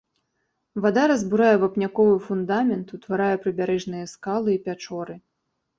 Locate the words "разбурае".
1.11-1.51